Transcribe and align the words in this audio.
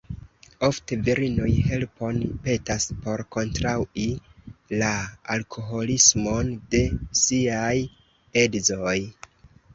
Ofte 0.67 0.95
virinoj 1.09 1.49
helpon 1.67 2.17
petas 2.47 2.87
por 3.03 3.23
kontraŭi 3.35 4.07
la 4.83 4.89
alkoholismon 5.37 6.51
de 6.75 6.83
siaj 7.23 7.77
edzoj. 8.47 8.99